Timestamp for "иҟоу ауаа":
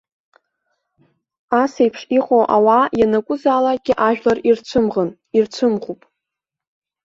2.17-2.85